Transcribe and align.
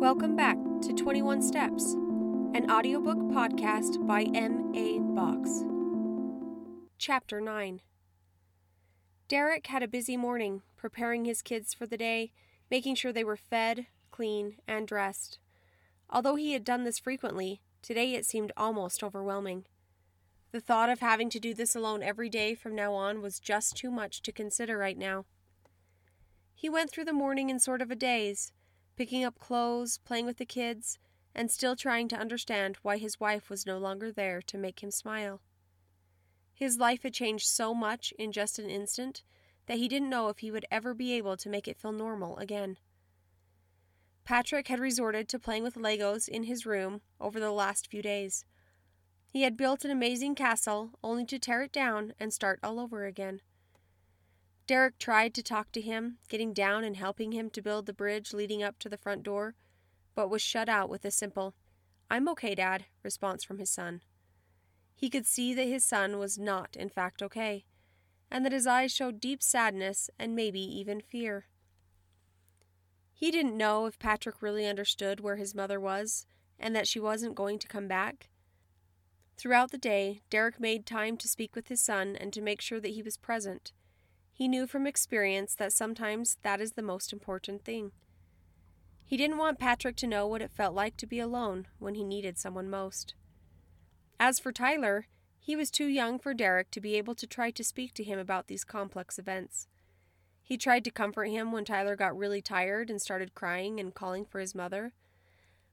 Welcome 0.00 0.34
back 0.34 0.56
to 0.80 0.94
21 0.94 1.42
Steps, 1.42 1.92
an 1.92 2.70
audiobook 2.70 3.18
podcast 3.18 4.06
by 4.06 4.22
M.A. 4.34 4.98
Box. 4.98 5.62
Chapter 6.96 7.38
9 7.38 7.82
Derek 9.28 9.66
had 9.66 9.82
a 9.82 9.86
busy 9.86 10.16
morning, 10.16 10.62
preparing 10.74 11.26
his 11.26 11.42
kids 11.42 11.74
for 11.74 11.84
the 11.84 11.98
day, 11.98 12.32
making 12.70 12.94
sure 12.94 13.12
they 13.12 13.22
were 13.22 13.36
fed, 13.36 13.88
clean, 14.10 14.54
and 14.66 14.88
dressed. 14.88 15.38
Although 16.08 16.36
he 16.36 16.54
had 16.54 16.64
done 16.64 16.84
this 16.84 16.98
frequently, 16.98 17.60
today 17.82 18.14
it 18.14 18.24
seemed 18.24 18.52
almost 18.56 19.04
overwhelming. 19.04 19.66
The 20.50 20.60
thought 20.60 20.88
of 20.88 21.00
having 21.00 21.28
to 21.28 21.38
do 21.38 21.52
this 21.52 21.76
alone 21.76 22.02
every 22.02 22.30
day 22.30 22.54
from 22.54 22.74
now 22.74 22.94
on 22.94 23.20
was 23.20 23.38
just 23.38 23.76
too 23.76 23.90
much 23.90 24.22
to 24.22 24.32
consider 24.32 24.78
right 24.78 24.96
now. 24.96 25.26
He 26.54 26.70
went 26.70 26.90
through 26.90 27.04
the 27.04 27.12
morning 27.12 27.50
in 27.50 27.60
sort 27.60 27.82
of 27.82 27.90
a 27.90 27.94
daze, 27.94 28.52
picking 29.00 29.24
up 29.24 29.38
clothes, 29.38 29.96
playing 30.04 30.26
with 30.26 30.36
the 30.36 30.44
kids, 30.44 30.98
and 31.34 31.50
still 31.50 31.74
trying 31.74 32.06
to 32.06 32.18
understand 32.18 32.76
why 32.82 32.98
his 32.98 33.18
wife 33.18 33.48
was 33.48 33.64
no 33.64 33.78
longer 33.78 34.12
there 34.12 34.42
to 34.42 34.58
make 34.58 34.82
him 34.82 34.90
smile. 34.90 35.40
His 36.52 36.76
life 36.76 37.02
had 37.02 37.14
changed 37.14 37.46
so 37.46 37.72
much 37.72 38.12
in 38.18 38.30
just 38.30 38.58
an 38.58 38.68
instant 38.68 39.22
that 39.64 39.78
he 39.78 39.88
didn't 39.88 40.10
know 40.10 40.28
if 40.28 40.40
he 40.40 40.50
would 40.50 40.66
ever 40.70 40.92
be 40.92 41.14
able 41.14 41.38
to 41.38 41.48
make 41.48 41.66
it 41.66 41.78
feel 41.78 41.92
normal 41.92 42.36
again. 42.36 42.76
Patrick 44.24 44.68
had 44.68 44.78
resorted 44.78 45.30
to 45.30 45.38
playing 45.38 45.62
with 45.62 45.76
Legos 45.76 46.28
in 46.28 46.42
his 46.42 46.66
room 46.66 47.00
over 47.18 47.40
the 47.40 47.52
last 47.52 47.90
few 47.90 48.02
days. 48.02 48.44
He 49.32 49.44
had 49.44 49.56
built 49.56 49.82
an 49.82 49.90
amazing 49.90 50.34
castle 50.34 50.90
only 51.02 51.24
to 51.24 51.38
tear 51.38 51.62
it 51.62 51.72
down 51.72 52.12
and 52.20 52.34
start 52.34 52.60
all 52.62 52.78
over 52.78 53.06
again. 53.06 53.40
Derek 54.70 55.00
tried 55.00 55.34
to 55.34 55.42
talk 55.42 55.72
to 55.72 55.80
him, 55.80 56.18
getting 56.28 56.52
down 56.52 56.84
and 56.84 56.96
helping 56.96 57.32
him 57.32 57.50
to 57.50 57.60
build 57.60 57.86
the 57.86 57.92
bridge 57.92 58.32
leading 58.32 58.62
up 58.62 58.78
to 58.78 58.88
the 58.88 58.96
front 58.96 59.24
door, 59.24 59.56
but 60.14 60.30
was 60.30 60.42
shut 60.42 60.68
out 60.68 60.88
with 60.88 61.04
a 61.04 61.10
simple, 61.10 61.56
I'm 62.08 62.28
okay, 62.28 62.54
Dad, 62.54 62.84
response 63.02 63.42
from 63.42 63.58
his 63.58 63.68
son. 63.68 64.00
He 64.94 65.10
could 65.10 65.26
see 65.26 65.54
that 65.54 65.66
his 65.66 65.84
son 65.84 66.20
was 66.20 66.38
not, 66.38 66.76
in 66.76 66.88
fact, 66.88 67.20
okay, 67.20 67.64
and 68.30 68.44
that 68.44 68.52
his 68.52 68.64
eyes 68.64 68.92
showed 68.92 69.18
deep 69.18 69.42
sadness 69.42 70.08
and 70.20 70.36
maybe 70.36 70.60
even 70.60 71.00
fear. 71.00 71.46
He 73.12 73.32
didn't 73.32 73.58
know 73.58 73.86
if 73.86 73.98
Patrick 73.98 74.40
really 74.40 74.68
understood 74.68 75.18
where 75.18 75.34
his 75.34 75.52
mother 75.52 75.80
was 75.80 76.26
and 76.60 76.76
that 76.76 76.86
she 76.86 77.00
wasn't 77.00 77.34
going 77.34 77.58
to 77.58 77.66
come 77.66 77.88
back, 77.88 78.28
Throughout 79.36 79.72
the 79.72 79.78
day, 79.78 80.20
Derek 80.30 80.60
made 80.60 80.86
time 80.86 81.16
to 81.16 81.26
speak 81.26 81.56
with 81.56 81.66
his 81.66 81.80
son 81.80 82.14
and 82.14 82.32
to 82.34 82.40
make 82.40 82.60
sure 82.60 82.78
that 82.78 82.92
he 82.92 83.02
was 83.02 83.16
present. 83.16 83.72
He 84.40 84.48
knew 84.48 84.66
from 84.66 84.86
experience 84.86 85.54
that 85.56 85.70
sometimes 85.70 86.38
that 86.40 86.62
is 86.62 86.72
the 86.72 86.80
most 86.80 87.12
important 87.12 87.62
thing. 87.62 87.92
He 89.04 89.18
didn't 89.18 89.36
want 89.36 89.58
Patrick 89.58 89.96
to 89.96 90.06
know 90.06 90.26
what 90.26 90.40
it 90.40 90.50
felt 90.50 90.74
like 90.74 90.96
to 90.96 91.06
be 91.06 91.18
alone 91.18 91.66
when 91.78 91.94
he 91.94 92.04
needed 92.04 92.38
someone 92.38 92.70
most. 92.70 93.12
As 94.18 94.38
for 94.38 94.50
Tyler, 94.50 95.08
he 95.38 95.56
was 95.56 95.70
too 95.70 95.88
young 95.88 96.18
for 96.18 96.32
Derek 96.32 96.70
to 96.70 96.80
be 96.80 96.94
able 96.94 97.14
to 97.16 97.26
try 97.26 97.50
to 97.50 97.62
speak 97.62 97.92
to 97.92 98.02
him 98.02 98.18
about 98.18 98.46
these 98.46 98.64
complex 98.64 99.18
events. 99.18 99.68
He 100.42 100.56
tried 100.56 100.84
to 100.84 100.90
comfort 100.90 101.26
him 101.26 101.52
when 101.52 101.66
Tyler 101.66 101.94
got 101.94 102.16
really 102.16 102.40
tired 102.40 102.88
and 102.88 102.98
started 102.98 103.34
crying 103.34 103.78
and 103.78 103.94
calling 103.94 104.24
for 104.24 104.40
his 104.40 104.54
mother. 104.54 104.94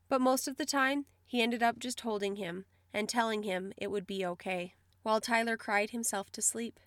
But 0.10 0.20
most 0.20 0.46
of 0.46 0.58
the 0.58 0.66
time, 0.66 1.06
he 1.26 1.42
ended 1.42 1.64
up 1.64 1.80
just 1.80 2.02
holding 2.02 2.36
him 2.36 2.66
and 2.94 3.08
telling 3.08 3.44
him 3.44 3.72
it 3.78 3.92
would 3.92 4.06
be 4.06 4.26
okay, 4.26 4.74
while 5.04 5.22
Tyler 5.22 5.56
cried 5.56 5.92
himself 5.92 6.30
to 6.34 6.42
sleep. 6.42 6.82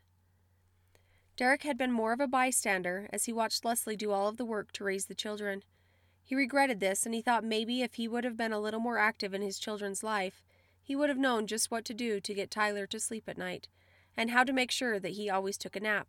Derek 1.40 1.62
had 1.62 1.78
been 1.78 1.90
more 1.90 2.12
of 2.12 2.20
a 2.20 2.26
bystander 2.26 3.08
as 3.14 3.24
he 3.24 3.32
watched 3.32 3.64
Leslie 3.64 3.96
do 3.96 4.12
all 4.12 4.28
of 4.28 4.36
the 4.36 4.44
work 4.44 4.72
to 4.72 4.84
raise 4.84 5.06
the 5.06 5.14
children. 5.14 5.62
He 6.22 6.34
regretted 6.34 6.80
this, 6.80 7.06
and 7.06 7.14
he 7.14 7.22
thought 7.22 7.44
maybe 7.44 7.80
if 7.80 7.94
he 7.94 8.06
would 8.06 8.24
have 8.24 8.36
been 8.36 8.52
a 8.52 8.60
little 8.60 8.78
more 8.78 8.98
active 8.98 9.32
in 9.32 9.40
his 9.40 9.58
children's 9.58 10.02
life, 10.02 10.42
he 10.82 10.94
would 10.94 11.08
have 11.08 11.16
known 11.16 11.46
just 11.46 11.70
what 11.70 11.86
to 11.86 11.94
do 11.94 12.20
to 12.20 12.34
get 12.34 12.50
Tyler 12.50 12.86
to 12.88 13.00
sleep 13.00 13.26
at 13.26 13.38
night, 13.38 13.68
and 14.18 14.30
how 14.30 14.44
to 14.44 14.52
make 14.52 14.70
sure 14.70 15.00
that 15.00 15.12
he 15.12 15.30
always 15.30 15.56
took 15.56 15.76
a 15.76 15.80
nap. 15.80 16.08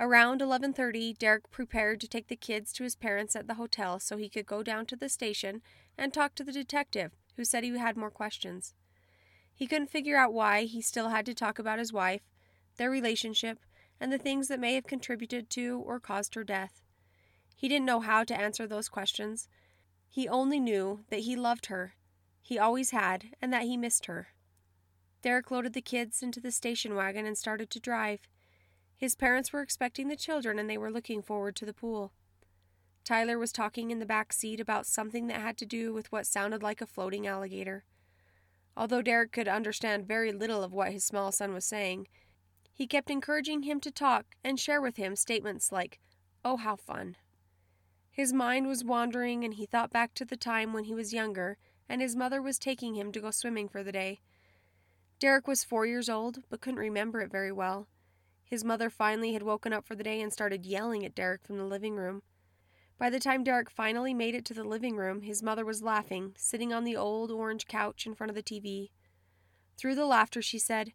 Around 0.00 0.40
11:30, 0.40 1.12
Derek 1.18 1.50
prepared 1.50 2.00
to 2.00 2.08
take 2.08 2.28
the 2.28 2.34
kids 2.34 2.72
to 2.72 2.84
his 2.84 2.96
parents 2.96 3.36
at 3.36 3.48
the 3.48 3.60
hotel 3.60 4.00
so 4.00 4.16
he 4.16 4.30
could 4.30 4.46
go 4.46 4.62
down 4.62 4.86
to 4.86 4.96
the 4.96 5.10
station 5.10 5.60
and 5.98 6.10
talk 6.10 6.34
to 6.36 6.42
the 6.42 6.52
detective, 6.52 7.12
who 7.36 7.44
said 7.44 7.64
he 7.64 7.76
had 7.76 7.98
more 7.98 8.10
questions. 8.10 8.72
He 9.54 9.66
couldn't 9.66 9.90
figure 9.90 10.16
out 10.16 10.32
why 10.32 10.62
he 10.62 10.80
still 10.80 11.10
had 11.10 11.26
to 11.26 11.34
talk 11.34 11.58
about 11.58 11.78
his 11.78 11.92
wife, 11.92 12.22
their 12.78 12.90
relationship, 12.90 13.58
and 14.00 14.12
the 14.12 14.18
things 14.18 14.48
that 14.48 14.60
may 14.60 14.74
have 14.74 14.86
contributed 14.86 15.48
to 15.50 15.82
or 15.86 16.00
caused 16.00 16.34
her 16.34 16.44
death. 16.44 16.82
He 17.54 17.68
didn't 17.68 17.86
know 17.86 18.00
how 18.00 18.24
to 18.24 18.38
answer 18.38 18.66
those 18.66 18.88
questions. 18.88 19.48
He 20.08 20.28
only 20.28 20.58
knew 20.58 21.04
that 21.10 21.20
he 21.20 21.36
loved 21.36 21.66
her, 21.66 21.94
he 22.40 22.58
always 22.58 22.90
had, 22.90 23.30
and 23.40 23.52
that 23.52 23.62
he 23.62 23.76
missed 23.76 24.06
her. 24.06 24.28
Derek 25.22 25.50
loaded 25.50 25.72
the 25.72 25.80
kids 25.80 26.22
into 26.22 26.40
the 26.40 26.50
station 26.50 26.96
wagon 26.96 27.24
and 27.24 27.38
started 27.38 27.70
to 27.70 27.80
drive. 27.80 28.28
His 28.96 29.14
parents 29.14 29.52
were 29.52 29.62
expecting 29.62 30.08
the 30.08 30.16
children 30.16 30.58
and 30.58 30.68
they 30.68 30.78
were 30.78 30.90
looking 30.90 31.22
forward 31.22 31.54
to 31.56 31.64
the 31.64 31.72
pool. 31.72 32.12
Tyler 33.04 33.38
was 33.38 33.52
talking 33.52 33.90
in 33.90 33.98
the 33.98 34.06
back 34.06 34.32
seat 34.32 34.60
about 34.60 34.86
something 34.86 35.26
that 35.28 35.40
had 35.40 35.56
to 35.58 35.66
do 35.66 35.92
with 35.92 36.10
what 36.10 36.26
sounded 36.26 36.62
like 36.62 36.80
a 36.80 36.86
floating 36.86 37.26
alligator. 37.26 37.84
Although 38.76 39.02
Derek 39.02 39.32
could 39.32 39.48
understand 39.48 40.06
very 40.06 40.32
little 40.32 40.62
of 40.62 40.72
what 40.72 40.92
his 40.92 41.04
small 41.04 41.30
son 41.30 41.52
was 41.52 41.64
saying, 41.64 42.06
he 42.72 42.86
kept 42.86 43.10
encouraging 43.10 43.62
him 43.62 43.80
to 43.80 43.90
talk 43.90 44.36
and 44.42 44.58
share 44.58 44.80
with 44.80 44.96
him 44.96 45.16
statements 45.16 45.72
like, 45.72 45.98
Oh, 46.44 46.56
how 46.56 46.76
fun. 46.76 47.16
His 48.10 48.32
mind 48.32 48.66
was 48.66 48.84
wandering, 48.84 49.44
and 49.44 49.54
he 49.54 49.66
thought 49.66 49.92
back 49.92 50.14
to 50.14 50.24
the 50.24 50.36
time 50.36 50.72
when 50.72 50.84
he 50.84 50.94
was 50.94 51.12
younger 51.12 51.56
and 51.88 52.00
his 52.00 52.16
mother 52.16 52.40
was 52.40 52.58
taking 52.58 52.94
him 52.94 53.12
to 53.12 53.20
go 53.20 53.30
swimming 53.30 53.68
for 53.68 53.82
the 53.82 53.92
day. 53.92 54.20
Derek 55.18 55.46
was 55.46 55.62
four 55.62 55.84
years 55.84 56.08
old, 56.08 56.38
but 56.48 56.60
couldn't 56.62 56.80
remember 56.80 57.20
it 57.20 57.30
very 57.30 57.52
well. 57.52 57.86
His 58.44 58.64
mother 58.64 58.90
finally 58.90 59.34
had 59.34 59.42
woken 59.42 59.72
up 59.72 59.86
for 59.86 59.94
the 59.94 60.02
day 60.02 60.20
and 60.20 60.32
started 60.32 60.66
yelling 60.66 61.04
at 61.04 61.14
Derek 61.14 61.44
from 61.44 61.58
the 61.58 61.64
living 61.64 61.96
room. 61.96 62.22
By 62.98 63.10
the 63.10 63.20
time 63.20 63.44
Derek 63.44 63.70
finally 63.70 64.14
made 64.14 64.34
it 64.34 64.44
to 64.46 64.54
the 64.54 64.64
living 64.64 64.96
room, 64.96 65.22
his 65.22 65.42
mother 65.42 65.64
was 65.64 65.82
laughing, 65.82 66.32
sitting 66.38 66.72
on 66.72 66.84
the 66.84 66.96
old 66.96 67.30
orange 67.30 67.66
couch 67.66 68.06
in 68.06 68.14
front 68.14 68.30
of 68.30 68.36
the 68.36 68.42
TV. 68.42 68.90
Through 69.76 69.94
the 69.94 70.06
laughter, 70.06 70.40
she 70.40 70.58
said, 70.58 70.92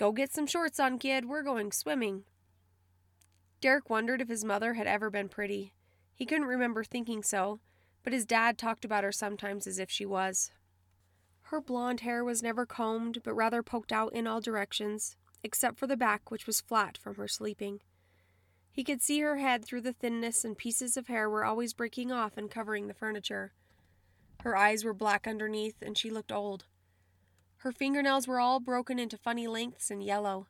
Go 0.00 0.12
get 0.12 0.32
some 0.32 0.46
shorts 0.46 0.80
on, 0.80 0.98
kid. 0.98 1.26
We're 1.26 1.42
going 1.42 1.72
swimming. 1.72 2.24
Derek 3.60 3.90
wondered 3.90 4.22
if 4.22 4.30
his 4.30 4.46
mother 4.46 4.72
had 4.72 4.86
ever 4.86 5.10
been 5.10 5.28
pretty. 5.28 5.74
He 6.14 6.24
couldn't 6.24 6.46
remember 6.46 6.84
thinking 6.84 7.22
so, 7.22 7.60
but 8.02 8.14
his 8.14 8.24
dad 8.24 8.56
talked 8.56 8.86
about 8.86 9.04
her 9.04 9.12
sometimes 9.12 9.66
as 9.66 9.78
if 9.78 9.90
she 9.90 10.06
was. 10.06 10.52
Her 11.42 11.60
blonde 11.60 12.00
hair 12.00 12.24
was 12.24 12.42
never 12.42 12.64
combed, 12.64 13.18
but 13.22 13.34
rather 13.34 13.62
poked 13.62 13.92
out 13.92 14.14
in 14.14 14.26
all 14.26 14.40
directions, 14.40 15.16
except 15.42 15.78
for 15.78 15.86
the 15.86 15.98
back, 15.98 16.30
which 16.30 16.46
was 16.46 16.62
flat 16.62 16.96
from 16.96 17.16
her 17.16 17.28
sleeping. 17.28 17.80
He 18.72 18.84
could 18.84 19.02
see 19.02 19.20
her 19.20 19.36
head 19.36 19.66
through 19.66 19.82
the 19.82 19.92
thinness, 19.92 20.46
and 20.46 20.56
pieces 20.56 20.96
of 20.96 21.08
hair 21.08 21.28
were 21.28 21.44
always 21.44 21.74
breaking 21.74 22.10
off 22.10 22.38
and 22.38 22.50
covering 22.50 22.86
the 22.86 22.94
furniture. 22.94 23.52
Her 24.44 24.56
eyes 24.56 24.82
were 24.82 24.94
black 24.94 25.26
underneath, 25.26 25.82
and 25.82 25.98
she 25.98 26.08
looked 26.08 26.32
old. 26.32 26.64
Her 27.60 27.72
fingernails 27.72 28.26
were 28.26 28.40
all 28.40 28.58
broken 28.58 28.98
into 28.98 29.18
funny 29.18 29.46
lengths 29.46 29.90
and 29.90 30.02
yellow. 30.02 30.46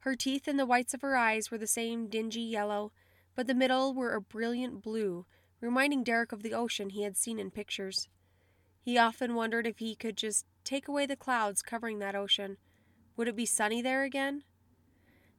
Her 0.00 0.14
teeth 0.14 0.46
and 0.46 0.58
the 0.58 0.66
whites 0.66 0.92
of 0.92 1.00
her 1.00 1.16
eyes 1.16 1.50
were 1.50 1.56
the 1.56 1.66
same 1.66 2.08
dingy 2.08 2.42
yellow, 2.42 2.92
but 3.34 3.46
the 3.46 3.54
middle 3.54 3.94
were 3.94 4.12
a 4.12 4.20
brilliant 4.20 4.82
blue, 4.82 5.24
reminding 5.62 6.04
Derek 6.04 6.30
of 6.30 6.42
the 6.42 6.52
ocean 6.52 6.90
he 6.90 7.04
had 7.04 7.16
seen 7.16 7.38
in 7.38 7.50
pictures. 7.50 8.06
He 8.82 8.98
often 8.98 9.34
wondered 9.34 9.66
if 9.66 9.78
he 9.78 9.94
could 9.94 10.18
just 10.18 10.44
take 10.62 10.88
away 10.88 11.06
the 11.06 11.16
clouds 11.16 11.62
covering 11.62 12.00
that 12.00 12.14
ocean. 12.14 12.58
Would 13.16 13.28
it 13.28 13.36
be 13.36 13.46
sunny 13.46 13.80
there 13.80 14.02
again? 14.02 14.44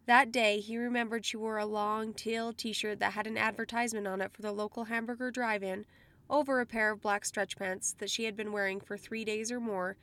That 0.07 0.31
day, 0.31 0.61
he 0.61 0.77
remembered 0.77 1.27
she 1.27 1.37
wore 1.37 1.59
a 1.59 1.67
long 1.67 2.11
teal 2.11 2.53
t 2.53 2.73
shirt 2.73 2.99
that 3.01 3.13
had 3.13 3.27
an 3.27 3.37
advertisement 3.37 4.07
on 4.07 4.19
it 4.19 4.33
for 4.33 4.41
the 4.41 4.51
local 4.51 4.85
hamburger 4.85 5.29
drive 5.29 5.61
in 5.61 5.85
over 6.27 6.59
a 6.59 6.65
pair 6.65 6.91
of 6.91 7.01
black 7.01 7.23
stretch 7.23 7.55
pants 7.55 7.93
that 7.99 8.09
she 8.09 8.23
had 8.23 8.35
been 8.35 8.51
wearing 8.51 8.79
for 8.79 8.97
three 8.97 9.23
days 9.23 9.51
or 9.51 9.59
more, 9.59 9.95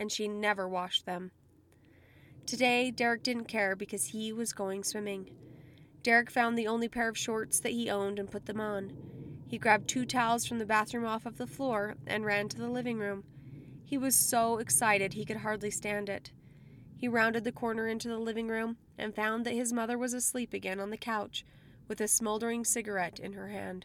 and 0.00 0.10
she 0.10 0.26
never 0.26 0.66
washed 0.66 1.04
them. 1.04 1.30
Today, 2.46 2.90
Derek 2.90 3.22
didn't 3.22 3.44
care 3.44 3.76
because 3.76 4.06
he 4.06 4.32
was 4.32 4.54
going 4.54 4.82
swimming. 4.82 5.30
Derek 6.02 6.30
found 6.30 6.58
the 6.58 6.66
only 6.66 6.88
pair 6.88 7.10
of 7.10 7.18
shorts 7.18 7.60
that 7.60 7.72
he 7.72 7.90
owned 7.90 8.18
and 8.18 8.30
put 8.30 8.46
them 8.46 8.60
on. 8.60 8.92
He 9.46 9.58
grabbed 9.58 9.88
two 9.88 10.06
towels 10.06 10.46
from 10.46 10.58
the 10.58 10.64
bathroom 10.64 11.04
off 11.04 11.26
of 11.26 11.36
the 11.36 11.46
floor 11.46 11.96
and 12.06 12.24
ran 12.24 12.48
to 12.48 12.56
the 12.56 12.70
living 12.70 12.98
room. 12.98 13.24
He 13.84 13.98
was 13.98 14.16
so 14.16 14.56
excited 14.56 15.12
he 15.12 15.26
could 15.26 15.38
hardly 15.38 15.70
stand 15.70 16.08
it. 16.08 16.32
He 16.96 17.06
rounded 17.06 17.44
the 17.44 17.52
corner 17.52 17.86
into 17.86 18.08
the 18.08 18.18
living 18.18 18.48
room 18.48 18.78
and 18.96 19.14
found 19.14 19.44
that 19.44 19.54
his 19.54 19.72
mother 19.72 19.98
was 19.98 20.14
asleep 20.14 20.54
again 20.54 20.80
on 20.80 20.90
the 20.90 20.96
couch 20.96 21.44
with 21.88 22.00
a 22.00 22.08
smoldering 22.08 22.64
cigarette 22.64 23.18
in 23.20 23.34
her 23.34 23.48
hand. 23.48 23.84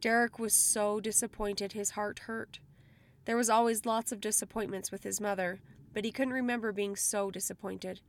Derek 0.00 0.40
was 0.40 0.54
so 0.54 0.98
disappointed 0.98 1.72
his 1.72 1.90
heart 1.90 2.20
hurt. 2.20 2.58
There 3.24 3.36
was 3.36 3.48
always 3.48 3.86
lots 3.86 4.12
of 4.12 4.20
disappointments 4.20 4.92
with 4.92 5.04
his 5.04 5.20
mother, 5.20 5.60
but 5.92 6.04
he 6.04 6.12
couldn't 6.12 6.34
remember 6.34 6.72
being 6.72 6.96
so 6.96 7.30
disappointed. 7.30 8.00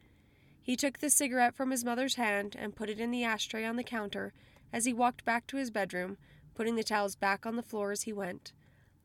He 0.61 0.75
took 0.75 0.97
the 0.97 1.09
cigarette 1.09 1.55
from 1.55 1.71
his 1.71 1.85
mother's 1.85 2.15
hand 2.15 2.55
and 2.57 2.75
put 2.75 2.89
it 2.89 2.99
in 2.99 3.11
the 3.11 3.23
ashtray 3.23 3.63
on 3.65 3.75
the 3.75 3.83
counter 3.83 4.33
as 4.73 4.85
he 4.85 4.93
walked 4.93 5.23
back 5.23 5.47
to 5.47 5.57
his 5.57 5.71
bedroom, 5.71 6.17
putting 6.55 6.75
the 6.75 6.83
towels 6.83 7.15
back 7.15 7.45
on 7.45 7.55
the 7.55 7.61
floor 7.61 7.91
as 7.91 8.03
he 8.03 8.13
went. 8.13 8.51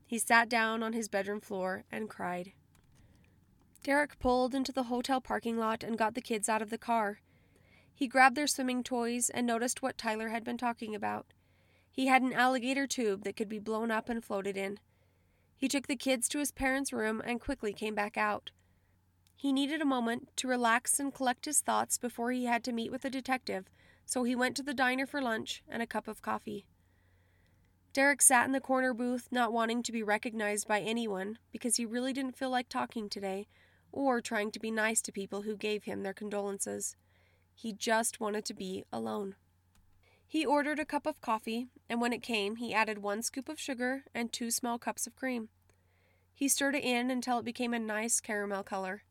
He 0.07 0.19
sat 0.19 0.49
down 0.49 0.83
on 0.83 0.95
his 0.95 1.09
bedroom 1.09 1.41
floor 1.41 1.85
and 1.93 2.09
cried. 2.09 2.53
Derek 3.83 4.19
pulled 4.19 4.55
into 4.55 4.73
the 4.73 4.85
hotel 4.85 5.21
parking 5.21 5.59
lot 5.59 5.85
and 5.85 5.97
got 5.97 6.15
the 6.15 6.21
kids 6.21 6.49
out 6.49 6.63
of 6.63 6.71
the 6.71 6.79
car. 6.79 7.21
He 7.95 8.09
grabbed 8.09 8.37
their 8.37 8.47
swimming 8.47 8.83
toys 8.83 9.31
and 9.31 9.47
noticed 9.47 9.83
what 9.83 9.99
Tyler 9.99 10.31
had 10.31 10.43
been 10.43 10.59
talking 10.59 10.95
about. 10.95 11.27
He 11.93 12.07
had 12.07 12.23
an 12.23 12.33
alligator 12.33 12.87
tube 12.87 13.25
that 13.25 13.37
could 13.37 13.49
be 13.49 13.59
blown 13.59 13.91
up 13.91 14.09
and 14.09 14.25
floated 14.25 14.57
in. 14.57 14.79
He 15.61 15.69
took 15.69 15.89
the 15.89 15.95
kids 15.95 16.27
to 16.31 16.39
his 16.39 16.53
parents' 16.53 16.91
room 16.91 17.21
and 17.23 17.39
quickly 17.39 17.75
came 17.75 17.95
back 17.95 18.17
out. 18.17 18.51
He 19.37 19.53
needed 19.53 19.83
a 19.83 19.85
moment 19.85 20.35
to 20.37 20.49
relax 20.49 20.99
and 20.99 21.13
collect 21.13 21.45
his 21.45 21.61
thoughts 21.61 21.99
before 21.99 22.33
he 22.33 22.47
had 22.47 22.65
to 22.65 22.73
meet 22.73 22.91
with 22.91 23.05
a 23.05 23.11
detective, 23.11 23.67
so 24.07 24.23
he 24.23 24.35
went 24.35 24.57
to 24.57 24.63
the 24.63 24.73
diner 24.73 25.05
for 25.05 25.21
lunch 25.21 25.63
and 25.69 25.83
a 25.83 25.87
cup 25.87 26.09
of 26.09 26.23
coffee. 26.23 26.65
Derek 27.93 28.23
sat 28.23 28.47
in 28.47 28.53
the 28.53 28.61
corner 28.61 28.95
booth, 28.95 29.29
not 29.31 29.53
wanting 29.53 29.83
to 29.83 29.93
be 29.93 30.03
recognized 30.03 30.67
by 30.67 30.81
anyone 30.81 31.37
because 31.53 31.77
he 31.77 31.85
really 31.85 32.15
didn't 32.15 32.39
feel 32.39 32.49
like 32.49 32.71
talking 32.71 33.11
today 33.11 33.47
or 33.93 34.23
trying 34.23 34.51
to 34.53 34.61
be 34.61 34.71
nice 34.71 35.03
to 35.03 35.13
people 35.13 35.43
who 35.43 35.59
gave 35.59 35.85
him 35.85 36.03
their 36.03 36.15
condolences. 36.15 36.97
He 37.55 37.75
just 37.75 38.19
wanted 38.19 38.47
to 38.47 38.55
be 38.55 38.87
alone. 38.91 39.35
He 40.31 40.47
ordered 40.47 40.79
a 40.79 40.85
cup 40.85 41.07
of 41.07 41.21
coffee, 41.21 41.67
and 41.89 42.01
when 42.01 42.13
it 42.13 42.23
came, 42.23 42.55
he 42.55 42.73
added 42.73 42.99
one 42.99 43.21
scoop 43.21 43.49
of 43.49 43.59
sugar 43.59 44.05
and 44.15 44.33
two 44.33 44.53
small 44.53 44.79
cups 44.79 45.09
of 45.09 45.17
cream. 45.17 45.49
He 46.33 46.47
stirred 46.47 46.77
it 46.77 46.85
in 46.85 47.11
until 47.11 47.41
it 47.41 47.45
became 47.45 47.75
a 47.75 47.81
nice 47.81 48.21
caramel 48.21 48.63
color. 48.63 49.03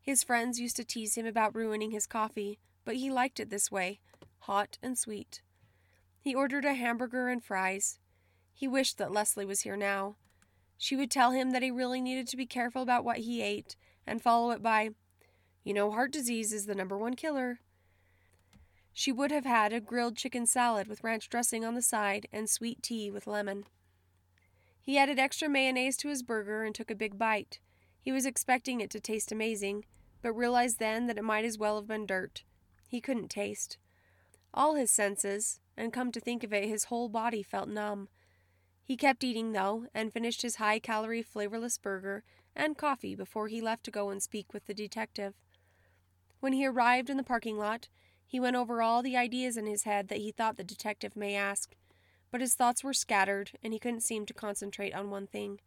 His 0.00 0.24
friends 0.24 0.58
used 0.58 0.76
to 0.76 0.84
tease 0.84 1.14
him 1.14 1.26
about 1.26 1.54
ruining 1.54 1.90
his 1.90 2.06
coffee, 2.06 2.58
but 2.86 2.96
he 2.96 3.10
liked 3.10 3.38
it 3.38 3.50
this 3.50 3.70
way 3.70 4.00
hot 4.38 4.78
and 4.82 4.96
sweet. 4.96 5.42
He 6.18 6.34
ordered 6.34 6.64
a 6.64 6.72
hamburger 6.72 7.28
and 7.28 7.44
fries. 7.44 7.98
He 8.54 8.66
wished 8.66 8.96
that 8.96 9.12
Leslie 9.12 9.44
was 9.44 9.60
here 9.60 9.76
now. 9.76 10.16
She 10.78 10.96
would 10.96 11.10
tell 11.10 11.32
him 11.32 11.50
that 11.50 11.62
he 11.62 11.70
really 11.70 12.00
needed 12.00 12.26
to 12.28 12.38
be 12.38 12.46
careful 12.46 12.80
about 12.80 13.04
what 13.04 13.18
he 13.18 13.42
ate 13.42 13.76
and 14.06 14.22
follow 14.22 14.52
it 14.52 14.62
by, 14.62 14.92
You 15.64 15.74
know, 15.74 15.90
heart 15.90 16.12
disease 16.12 16.54
is 16.54 16.64
the 16.64 16.74
number 16.74 16.96
one 16.96 17.14
killer. 17.14 17.60
She 18.92 19.12
would 19.12 19.30
have 19.30 19.44
had 19.44 19.72
a 19.72 19.80
grilled 19.80 20.16
chicken 20.16 20.46
salad 20.46 20.86
with 20.86 21.04
ranch 21.04 21.28
dressing 21.28 21.64
on 21.64 21.74
the 21.74 21.82
side 21.82 22.26
and 22.32 22.50
sweet 22.50 22.82
tea 22.82 23.10
with 23.10 23.26
lemon. 23.26 23.64
He 24.80 24.98
added 24.98 25.18
extra 25.18 25.48
mayonnaise 25.48 25.96
to 25.98 26.08
his 26.08 26.22
burger 26.22 26.64
and 26.64 26.74
took 26.74 26.90
a 26.90 26.94
big 26.94 27.18
bite. 27.18 27.60
He 28.00 28.12
was 28.12 28.26
expecting 28.26 28.80
it 28.80 28.90
to 28.90 29.00
taste 29.00 29.30
amazing, 29.30 29.84
but 30.22 30.32
realized 30.32 30.78
then 30.78 31.06
that 31.06 31.18
it 31.18 31.24
might 31.24 31.44
as 31.44 31.58
well 31.58 31.76
have 31.76 31.86
been 31.86 32.06
dirt. 32.06 32.44
He 32.88 33.00
couldn't 33.00 33.28
taste. 33.28 33.78
All 34.52 34.74
his 34.74 34.90
senses, 34.90 35.60
and 35.76 35.92
come 35.92 36.10
to 36.12 36.20
think 36.20 36.42
of 36.42 36.52
it, 36.52 36.68
his 36.68 36.84
whole 36.84 37.08
body 37.08 37.42
felt 37.42 37.68
numb. 37.68 38.08
He 38.82 38.96
kept 38.96 39.22
eating, 39.22 39.52
though, 39.52 39.86
and 39.94 40.12
finished 40.12 40.42
his 40.42 40.56
high 40.56 40.80
calorie, 40.80 41.22
flavorless 41.22 41.78
burger 41.78 42.24
and 42.56 42.76
coffee 42.76 43.14
before 43.14 43.46
he 43.48 43.60
left 43.60 43.84
to 43.84 43.90
go 43.90 44.10
and 44.10 44.20
speak 44.20 44.52
with 44.52 44.66
the 44.66 44.74
detective. 44.74 45.34
When 46.40 46.52
he 46.52 46.66
arrived 46.66 47.08
in 47.08 47.16
the 47.16 47.22
parking 47.22 47.56
lot, 47.56 47.88
he 48.30 48.38
went 48.38 48.54
over 48.54 48.80
all 48.80 49.02
the 49.02 49.16
ideas 49.16 49.56
in 49.56 49.66
his 49.66 49.82
head 49.82 50.06
that 50.06 50.18
he 50.18 50.30
thought 50.30 50.56
the 50.56 50.62
detective 50.62 51.16
may 51.16 51.34
ask, 51.34 51.74
but 52.30 52.40
his 52.40 52.54
thoughts 52.54 52.84
were 52.84 52.92
scattered 52.92 53.50
and 53.60 53.72
he 53.72 53.78
couldn't 53.80 54.04
seem 54.04 54.24
to 54.24 54.32
concentrate 54.32 54.94
on 54.94 55.10
one 55.10 55.26
thing. 55.26 55.58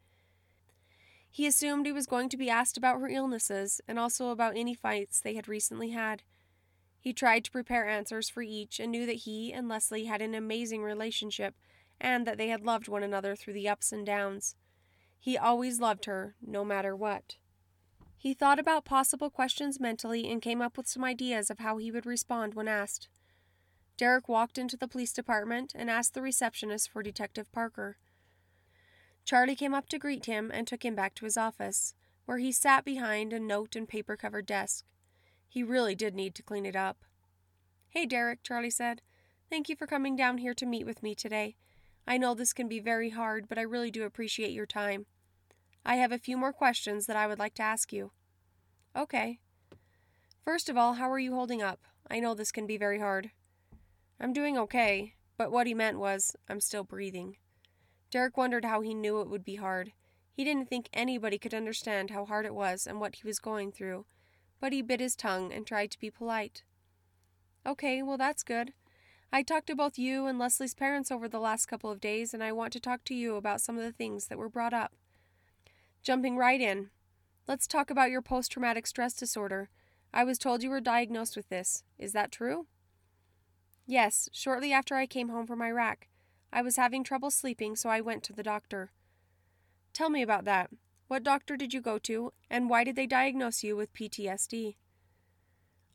He 1.30 1.45
assumed 1.45 1.86
he 1.86 1.92
was 1.92 2.07
going 2.07 2.30
to 2.30 2.38
be 2.38 2.50
asked 2.50 2.77
about 2.77 3.01
her 3.01 3.10
illnesses 3.10 3.81
and 3.86 4.00
also 4.00 4.30
about 4.30 4.56
any 4.56 4.74
fights 4.74 5.19
they 5.19 5.33
had 5.33 5.50
recently 5.50 5.89
had. 5.89 6.24
He 7.01 7.12
tried 7.12 7.44
to 7.44 7.51
prepare 7.51 7.86
answers 7.86 8.30
for 8.30 8.42
each 8.42 8.80
and 8.80 8.94
knew 8.94 9.06
that 9.07 9.24
he 9.25 9.51
and 9.51 9.68
Leslie 9.68 10.06
had 10.06 10.21
an 10.21 10.33
amazing 10.33 10.83
relationship 10.83 11.56
and 12.00 12.25
that 12.25 12.38
they 12.38 12.48
had 12.48 12.63
loved 12.63 12.88
one 12.88 13.04
another 13.04 13.36
through 13.36 13.56
the 13.56 13.68
ups 13.68 13.92
and 13.92 14.06
downs. 14.06 14.56
He 15.19 15.38
always 15.38 15.81
loved 15.81 16.06
her, 16.06 16.36
no 16.42 16.63
matter 16.63 16.95
what. 16.95 17.36
He 18.24 18.34
thought 18.34 18.58
about 18.58 18.86
possible 18.86 19.30
questions 19.30 19.81
mentally 19.81 20.31
and 20.31 20.42
came 20.42 20.62
up 20.62 20.78
with 20.78 20.88
some 20.88 21.04
ideas 21.04 21.50
of 21.50 21.60
how 21.60 21.75
he 21.75 21.92
would 21.92 22.06
respond 22.06 22.54
when 22.54 22.70
asked. 22.70 23.10
Derek 23.98 24.30
walked 24.30 24.58
into 24.58 24.78
the 24.78 24.88
police 24.88 25.12
department 25.12 25.74
and 25.75 25.90
asked 25.90 26.14
the 26.14 26.22
receptionist 26.22 26.90
for 26.90 27.04
Detective 27.04 27.52
Parker. 27.52 27.98
Charlie 29.25 29.58
came 29.58 29.74
up 29.74 29.90
to 29.90 30.00
greet 30.00 30.25
him 30.25 30.52
and 30.54 30.66
took 30.66 30.86
him 30.86 30.96
back 30.96 31.16
to 31.16 31.25
his 31.25 31.36
office, 31.36 31.96
where 32.24 32.38
he 32.38 32.54
sat 32.54 32.86
behind 32.86 33.34
a 33.34 33.42
note 33.42 33.75
and 33.75 33.90
paper 33.90 34.16
covered 34.16 34.46
desk. 34.46 34.86
He 35.50 35.62
really 35.62 35.94
did 35.94 36.16
need 36.16 36.34
to 36.36 36.44
clean 36.44 36.66
it 36.66 36.78
up. 36.78 37.04
Hey, 37.90 38.06
Derek, 38.06 38.42
Charlie 38.42 38.69
said. 38.69 39.02
Thank 39.50 39.68
you 39.68 39.76
for 39.76 39.86
coming 39.86 40.16
down 40.16 40.38
here 40.38 40.54
to 40.54 40.66
meet 40.66 40.86
with 40.86 41.04
me 41.04 41.14
today. 41.14 41.58
I 42.08 42.18
know 42.18 42.36
this 42.36 42.54
can 42.54 42.69
be 42.69 42.80
very 42.80 43.10
hard, 43.10 43.50
but 43.50 43.58
I 43.58 43.64
really 43.64 43.92
do 43.92 44.06
appreciate 44.06 44.52
your 44.52 44.66
time. 44.66 45.08
I 45.85 45.95
have 45.95 46.12
a 46.12 46.18
few 46.18 46.38
more 46.38 46.53
questions 46.53 47.06
that 47.07 47.18
I 47.18 47.27
would 47.27 47.39
like 47.39 47.56
to 47.56 47.63
ask 47.63 47.91
you. 47.91 48.12
Okay. 48.95 49.39
First 50.45 50.69
of 50.69 50.77
all, 50.77 50.94
how 50.94 51.12
are 51.12 51.19
you 51.19 51.33
holding 51.33 51.62
up? 51.62 51.81
I 52.09 52.19
know 52.19 52.33
this 52.33 52.51
can 52.51 52.68
be 52.68 52.77
very 52.77 53.00
hard. 53.00 53.31
I'm 54.19 54.33
doing 54.33 54.57
okay, 54.57 55.15
but 55.38 55.51
what 55.51 55.68
he 55.68 55.74
meant 55.74 56.00
was, 56.00 56.35
I'm 56.47 56.62
still 56.62 56.83
breathing. 56.83 57.38
Derek 58.12 58.38
wondered 58.38 58.65
how 58.65 58.81
he 58.81 58.94
knew 58.94 59.19
it 59.19 59.30
would 59.30 59.44
be 59.44 59.56
hard. 59.56 59.91
He 60.31 60.44
didn't 60.44 60.69
think 60.69 60.89
anybody 60.94 61.38
could 61.38 61.53
understand 61.53 62.12
how 62.12 62.25
hard 62.25 62.45
it 62.45 62.56
was 62.56 62.88
and 62.88 63.00
what 63.00 63.15
he 63.15 63.27
was 63.27 63.39
going 63.39 63.71
through, 63.71 64.06
but 64.59 64.71
he 64.71 64.81
bit 64.81 65.00
his 65.00 65.15
tongue 65.15 65.51
and 65.51 65.65
tried 65.65 65.91
to 65.91 66.00
be 66.00 66.09
polite. 66.09 66.63
Okay, 67.65 68.01
well, 68.01 68.18
that's 68.18 68.44
good. 68.44 68.74
I 69.31 69.41
talked 69.41 69.68
to 69.68 69.75
both 69.75 69.97
you 69.97 70.27
and 70.27 70.38
Leslie's 70.38 70.75
parents 70.75 71.12
over 71.12 71.27
the 71.27 71.39
last 71.39 71.65
couple 71.65 71.89
of 71.89 72.00
days, 72.00 72.33
and 72.33 72.44
I 72.44 72.51
want 72.51 72.71
to 72.74 72.80
talk 72.80 73.03
to 73.06 73.15
you 73.15 73.35
about 73.35 73.62
some 73.62 73.77
of 73.77 73.83
the 73.83 73.91
things 73.91 74.27
that 74.27 74.38
were 74.38 74.50
brought 74.50 74.74
up. 74.74 74.94
Jumping 76.04 76.36
right 76.36 76.60
in, 76.60 76.90
let's 77.48 77.66
talk 77.66 77.90
about 77.90 78.12
your 78.12 78.22
post 78.22 78.52
traumatic 78.52 78.86
stress 78.86 79.14
disorder. 79.14 79.70
I 80.14 80.26
was 80.26 80.38
told 80.38 80.62
you 80.62 80.70
were 80.70 80.82
diagnosed 80.82 81.38
with 81.38 81.48
this. 81.48 81.86
Is 81.98 82.12
that 82.12 82.30
true? 82.30 82.68
Yes, 83.88 84.28
shortly 84.34 84.74
after 84.74 84.96
I 84.96 85.06
came 85.06 85.30
home 85.30 85.48
from 85.48 85.62
Iraq. 85.62 86.08
I 86.52 86.62
was 86.62 86.76
having 86.76 87.06
trouble 87.06 87.32
sleeping, 87.32 87.78
so 87.78 87.90
I 87.90 88.02
went 88.02 88.22
to 88.24 88.34
the 88.34 88.44
doctor. 88.44 88.92
Tell 89.94 90.10
me 90.10 90.22
about 90.22 90.44
that. 90.44 90.72
What 91.08 91.24
doctor 91.24 91.56
did 91.56 91.74
you 91.74 91.80
go 91.80 91.98
to, 92.00 92.34
and 92.50 92.70
why 92.70 92.84
did 92.84 92.98
they 92.98 93.08
diagnose 93.08 93.64
you 93.64 93.78
with 93.78 93.94
PTSD? 93.94 94.76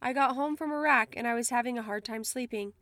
I 0.01 0.15
got 0.15 0.37
home 0.37 0.57
from 0.57 0.73
Iraq 0.73 1.15
and 1.19 1.27
I 1.27 1.35
was 1.35 1.51
having 1.51 1.77
a 1.77 1.83
hard 1.83 2.05
time 2.05 2.25
sleeping. 2.25 2.73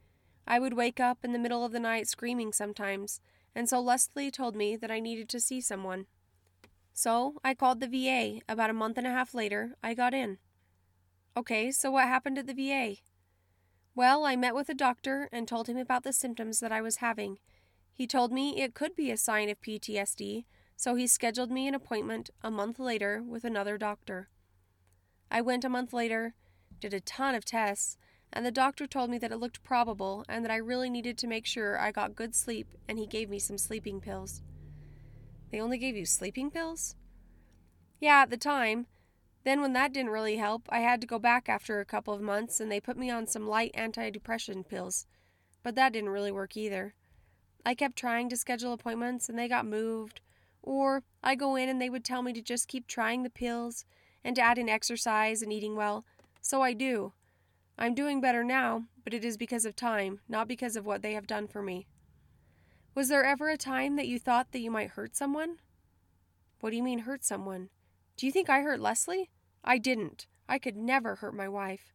I 0.47 0.61
would 0.61 0.75
wake 0.75 1.01
up 1.01 1.25
in 1.25 1.33
the 1.33 1.41
middle 1.41 1.65
of 1.65 1.73
the 1.73 1.81
night 1.81 2.07
screaming 2.07 2.53
sometimes, 2.53 3.21
and 3.53 3.69
so 3.69 3.81
Leslie 3.81 4.31
told 4.31 4.55
me 4.55 4.77
that 4.77 4.93
I 4.93 5.01
needed 5.01 5.29
to 5.31 5.41
see 5.41 5.61
someone. 5.61 6.07
So 6.97 7.35
I 7.45 7.53
called 7.53 7.81
the 7.81 7.89
VA. 7.89 8.41
About 8.49 8.71
a 8.71 8.73
month 8.73 8.97
and 8.97 9.07
a 9.07 9.11
half 9.11 9.35
later, 9.35 9.77
I 9.83 9.93
got 9.93 10.15
in. 10.15 10.39
Okay, 11.37 11.71
so 11.71 11.91
what 11.91 12.09
happened 12.09 12.39
at 12.39 12.47
the 12.47 12.55
VA? 12.55 12.97
Well, 13.95 14.25
I 14.25 14.35
met 14.35 14.55
with 14.55 14.71
a 14.71 14.75
doctor 14.75 15.29
and 15.31 15.47
told 15.47 15.67
him 15.67 15.77
about 15.77 16.05
the 16.05 16.13
symptoms 16.15 16.59
that 16.61 16.73
I 16.73 16.81
was 16.81 16.97
having. 16.97 17.39
He 17.93 18.07
told 18.07 18.33
me 18.33 18.63
it 18.63 18.73
could 18.73 18.97
be 18.97 19.11
a 19.11 19.19
sign 19.19 19.51
of 19.51 19.61
PTSD, 19.61 20.47
so 20.75 20.95
he 20.95 21.07
scheduled 21.07 21.51
me 21.51 21.69
an 21.69 21.75
appointment 21.75 22.31
a 22.43 22.51
month 22.51 22.79
later 22.79 23.23
with 23.23 23.45
another 23.45 23.77
doctor. 23.77 24.31
I 25.31 25.43
went 25.43 25.67
a 25.67 25.69
month 25.69 25.93
later, 25.93 26.33
did 26.81 26.95
a 26.95 27.01
ton 27.01 27.35
of 27.35 27.45
tests, 27.45 27.99
and 28.33 28.47
the 28.47 28.51
doctor 28.51 28.87
told 28.87 29.11
me 29.11 29.19
that 29.19 29.33
it 29.33 29.37
looked 29.37 29.63
probable 29.63 30.25
and 30.31 30.43
that 30.47 30.51
I 30.51 30.57
really 30.57 30.89
needed 30.89 31.19
to 31.19 31.27
make 31.27 31.45
sure 31.45 31.79
I 31.79 31.93
got 31.93 32.17
good 32.17 32.35
sleep, 32.35 32.69
and 32.89 32.99
he 32.99 33.07
gave 33.07 33.29
me 33.29 33.39
some 33.39 33.59
sleeping 33.59 34.01
pills. 34.01 34.41
They 35.51 35.61
only 35.61 35.79
gave 35.79 35.97
you 35.97 36.07
sleeping 36.07 36.51
pills? 36.51 36.97
Yeah, 38.01 38.23
at 38.23 38.31
the 38.31 38.37
time. 38.37 38.87
Then, 39.45 39.61
when 39.61 39.73
that 39.75 39.93
didn't 39.93 40.11
really 40.11 40.37
help, 40.37 40.69
I 40.69 40.81
had 40.81 41.01
to 41.01 41.07
go 41.07 41.19
back 41.19 41.49
after 41.49 41.79
a 41.79 41.85
couple 41.85 42.13
of 42.13 42.21
months 42.21 42.61
and 42.61 42.71
they 42.71 42.81
put 42.81 42.97
me 42.97 43.11
on 43.11 43.27
some 43.27 43.47
light 43.47 43.73
antidepressant 43.77 44.69
pills. 44.69 45.07
But 45.63 45.77
that 45.77 45.93
didn't 45.93 46.11
really 46.11 46.33
work 46.33 46.57
either. 46.57 46.95
I 47.65 47.75
kept 47.75 47.97
trying 47.97 48.29
to 48.29 48.37
schedule 48.37 48.73
appointments 48.73 49.29
and 49.29 49.39
they 49.39 49.49
got 49.49 49.67
moved, 49.67 50.21
or 50.63 51.03
I 51.23 51.35
go 51.35 51.57
in 51.57 51.69
and 51.69 51.81
they 51.81 51.91
would 51.91 52.05
tell 52.05 52.23
me 52.23 52.33
to 52.33 52.43
just 52.43 52.69
keep 52.69 52.87
trying 52.87 53.23
the 53.23 53.31
pills 53.31 53.85
and 54.25 54.35
to 54.37 54.43
add 54.43 54.59
in 54.59 54.69
exercise 54.69 55.43
and 55.43 55.53
eating 55.53 55.77
well. 55.77 56.05
So 56.41 56.63
I 56.63 56.73
do. 56.73 57.13
I'm 57.79 57.95
doing 57.95 58.21
better 58.21 58.43
now, 58.43 58.85
but 59.05 59.15
it 59.15 59.25
is 59.25 59.37
because 59.37 59.65
of 59.65 59.77
time, 59.77 60.21
not 60.29 60.49
because 60.49 60.77
of 60.77 60.87
what 60.87 61.03
they 61.03 61.15
have 61.15 61.27
done 61.27 61.47
for 61.47 61.63
me. 61.63 61.87
Was 62.97 63.11
there 63.11 63.27
ever 63.27 63.51
a 63.51 63.59
time 63.59 63.97
that 63.97 64.09
you 64.09 64.19
thought 64.19 64.53
that 64.53 64.61
you 64.61 64.71
might 64.71 64.93
hurt 64.93 65.15
someone? 65.15 65.57
What 66.61 66.71
do 66.71 66.77
you 66.77 66.83
mean, 66.83 67.01
hurt 67.01 67.27
someone? 67.27 67.69
Do 68.17 68.25
you 68.25 68.33
think 68.33 68.49
I 68.49 68.63
hurt 68.63 68.81
Leslie? 68.81 69.29
I 69.63 69.77
didn't. 69.77 70.27
I 70.49 70.59
could 70.59 70.79
never 70.79 71.17
hurt 71.17 71.35
my 71.35 71.47
wife. 71.47 71.93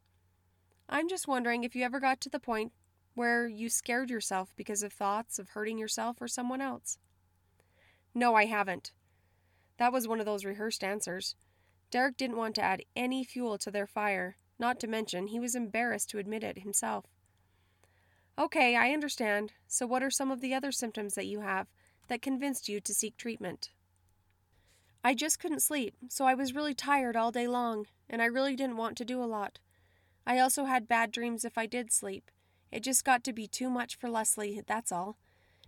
I'm 0.88 1.10
just 1.10 1.28
wondering 1.28 1.64
if 1.64 1.76
you 1.76 1.84
ever 1.84 2.00
got 2.00 2.22
to 2.22 2.30
the 2.30 2.40
point 2.40 2.72
where 3.16 3.48
you 3.48 3.68
scared 3.68 4.12
yourself 4.12 4.54
because 4.56 4.84
of 4.84 4.94
thoughts 4.94 5.40
of 5.40 5.50
hurting 5.50 5.80
yourself 5.80 6.22
or 6.22 6.28
someone 6.28 6.62
else. 6.62 7.00
No, 8.14 8.36
I 8.36 8.46
haven't. 8.46 8.92
That 9.80 9.92
was 9.92 10.08
one 10.08 10.20
of 10.20 10.28
those 10.28 10.46
rehearsed 10.46 10.84
answers. 10.84 11.36
Derek 11.90 12.16
didn't 12.16 12.38
want 12.38 12.54
to 12.56 12.64
add 12.64 12.84
any 12.96 13.24
fuel 13.24 13.58
to 13.58 13.72
their 13.72 13.88
fire, 13.88 14.38
not 14.60 14.80
to 14.82 14.88
mention 14.88 15.26
he 15.26 15.40
was 15.40 15.56
embarrassed 15.56 16.12
to 16.12 16.20
admit 16.20 16.44
it 16.44 16.60
himself. 16.60 17.06
Okay, 18.40 18.76
I 18.76 18.92
understand. 18.92 19.54
So, 19.68 19.86
what 19.86 20.04
are 20.04 20.10
some 20.10 20.32
of 20.32 20.42
the 20.42 20.54
other 20.54 20.72
symptoms 20.72 21.16
that 21.16 21.28
you 21.28 21.42
have 21.42 21.68
that 22.08 22.22
convinced 22.22 22.70
you 22.70 22.80
to 22.82 22.94
seek 22.94 23.18
treatment? 23.18 23.72
I 25.04 25.14
just 25.14 25.40
couldn't 25.40 25.62
sleep, 25.62 25.96
so 26.10 26.26
I 26.26 26.34
was 26.34 26.54
really 26.56 26.74
tired 26.74 27.16
all 27.16 27.32
day 27.32 27.48
long, 27.48 27.88
and 28.10 28.22
I 28.22 28.26
really 28.26 28.56
didn't 28.56 28.78
want 28.78 28.98
to 28.98 29.06
do 29.06 29.24
a 29.24 29.26
lot. 29.26 29.60
I 30.26 30.40
also 30.40 30.66
had 30.66 30.88
bad 30.88 31.12
dreams 31.12 31.44
if 31.44 31.58
I 31.58 31.66
did 31.66 31.92
sleep. 31.92 32.30
It 32.72 32.84
just 32.84 33.04
got 33.04 33.24
to 33.26 33.34
be 33.34 33.48
too 33.48 33.70
much 33.70 33.98
for 33.98 34.10
Leslie, 34.10 34.62
that's 34.66 34.92
all. 34.92 35.18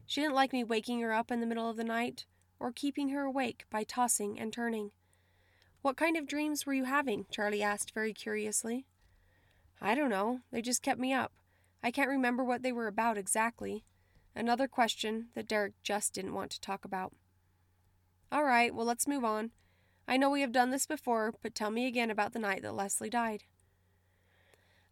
She 0.05 0.22
didn't 0.22 0.36
like 0.36 0.53
me 0.53 0.63
waking 0.63 1.01
her 1.01 1.13
up 1.13 1.32
in 1.32 1.39
the 1.39 1.48
middle 1.48 1.70
of 1.70 1.77
the 1.77 1.84
night 1.84 2.25
or 2.60 2.72
keeping 2.72 3.10
her 3.10 3.24
awake 3.24 3.65
by 3.70 3.84
tossing 3.84 4.39
and 4.39 4.53
turning. 4.53 4.91
What 5.82 5.98
kind 5.98 6.15
of 6.15 6.27
dreams 6.27 6.65
were 6.65 6.74
you 6.74 6.86
having? 6.86 7.25
Charlie 7.29 7.63
asked 7.63 7.93
very 7.93 8.13
curiously. 8.13 8.86
I 9.82 9.96
don't 9.96 10.10
know. 10.10 10.39
They 10.51 10.62
just 10.62 10.82
kept 10.82 11.00
me 11.00 11.12
up. 11.12 11.34
I 11.83 11.91
can't 11.91 12.09
remember 12.09 12.43
what 12.43 12.63
they 12.63 12.71
were 12.71 12.87
about 12.87 13.17
exactly. 13.17 13.83
Another 14.35 14.67
question 14.67 15.27
that 15.35 15.47
Derek 15.47 15.73
just 15.83 16.13
didn't 16.13 16.33
want 16.33 16.51
to 16.51 16.61
talk 16.61 16.85
about. 16.85 17.13
All 18.31 18.45
right, 18.45 18.73
well, 18.73 18.85
let's 18.85 19.07
move 19.07 19.25
on. 19.25 19.51
I 20.07 20.17
know 20.17 20.29
we 20.29 20.41
have 20.41 20.51
done 20.51 20.71
this 20.71 20.85
before, 20.85 21.33
but 21.41 21.53
tell 21.53 21.69
me 21.69 21.85
again 21.85 22.09
about 22.09 22.33
the 22.33 22.39
night 22.39 22.61
that 22.63 22.73
Leslie 22.73 23.09
died. 23.09 23.43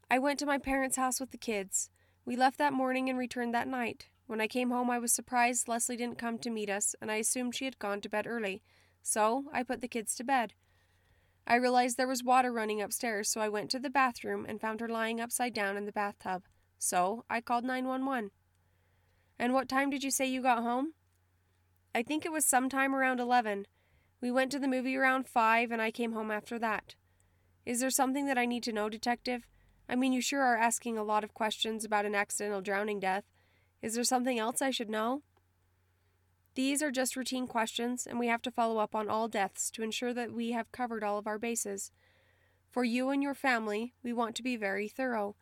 I 0.10 0.19
went 0.19 0.38
to 0.39 0.45
my 0.45 0.57
parents' 0.57 0.98
house 0.98 1.19
with 1.19 1.31
the 1.31 1.38
kids. 1.38 1.89
We 2.25 2.36
left 2.36 2.57
that 2.57 2.74
morning 2.74 3.10
and 3.10 3.17
returned 3.17 3.53
that 3.55 3.67
night. 3.67 4.10
When 4.27 4.41
I 4.41 4.48
came 4.48 4.69
home, 4.69 4.89
I 4.89 5.00
was 5.00 5.12
surprised 5.12 5.67
Leslie 5.67 5.98
didn't 5.98 6.19
come 6.19 6.38
to 6.39 6.50
meet 6.50 6.69
us, 6.69 6.95
and 7.01 7.12
I 7.12 7.15
assumed 7.15 7.55
she 7.55 7.65
had 7.65 7.79
gone 7.79 8.01
to 8.01 8.10
bed 8.10 8.27
early. 8.27 8.62
So 9.01 9.45
I 9.51 9.63
put 9.63 9.81
the 9.81 9.88
kids 9.88 10.13
to 10.15 10.24
bed. 10.24 10.53
I 11.48 11.55
realized 11.55 11.98
there 11.98 12.07
was 12.07 12.24
water 12.24 12.51
running 12.51 12.81
upstairs, 12.81 13.29
so 13.29 13.41
I 13.41 13.50
went 13.50 13.71
to 13.71 13.79
the 13.79 13.89
bathroom 13.89 14.45
and 14.48 14.62
found 14.62 14.79
her 14.79 14.88
lying 14.88 15.19
upside 15.19 15.53
down 15.53 15.75
in 15.75 15.86
the 15.86 15.91
bathtub. 15.91 16.43
So 16.84 17.26
I 17.30 17.42
called 17.42 17.64
911. 17.64 18.32
And 19.38 19.54
what 19.54 19.70
time 19.70 19.92
did 19.92 20.04
you 20.04 20.10
say 20.10 20.26
you 20.26 20.42
got 20.42 20.64
home? 20.64 20.94
I 21.94 22.02
think 22.02 22.26
it 22.26 22.32
was 22.32 22.44
sometime 22.44 22.96
around 22.96 23.20
11. 23.20 23.68
We 24.20 24.32
went 24.32 24.52
to 24.52 24.60
the 24.60 24.68
movie 24.68 24.98
around 24.98 25.28
5 25.28 25.70
and 25.70 25.80
I 25.80 25.92
came 25.92 26.14
home 26.14 26.32
after 26.32 26.58
that. 26.58 26.96
Is 27.68 27.82
there 27.82 27.92
something 27.92 28.26
that 28.26 28.40
I 28.40 28.48
need 28.48 28.64
to 28.64 28.74
know, 28.74 28.90
detective? 28.90 29.46
I 29.88 29.96
mean, 29.96 30.12
you 30.12 30.22
sure 30.22 30.42
are 30.42 30.58
asking 30.58 30.98
a 30.98 31.04
lot 31.04 31.24
of 31.24 31.36
questions 31.36 31.86
about 31.86 32.06
an 32.06 32.16
accidental 32.16 32.62
drowning 32.62 33.00
death. 33.00 33.26
Is 33.84 33.94
there 33.94 34.04
something 34.04 34.40
else 34.40 34.60
I 34.60 34.72
should 34.72 34.90
know? 34.90 35.22
These 36.56 36.82
are 36.82 36.92
just 36.92 37.16
routine 37.16 37.46
questions, 37.46 38.08
and 38.08 38.18
we 38.18 38.26
have 38.26 38.42
to 38.42 38.52
follow 38.52 38.80
up 38.80 38.96
on 38.96 39.08
all 39.08 39.28
deaths 39.28 39.70
to 39.72 39.84
ensure 39.84 40.16
that 40.16 40.34
we 40.34 40.52
have 40.54 40.72
covered 40.72 41.04
all 41.04 41.20
of 41.20 41.28
our 41.28 41.38
bases. 41.38 41.92
For 42.72 42.84
you 42.84 43.10
and 43.12 43.22
your 43.22 43.36
family, 43.36 43.94
we 44.02 44.14
want 44.14 44.36
to 44.38 44.44
be 44.44 44.56
very 44.56 44.88
thorough. 44.88 45.36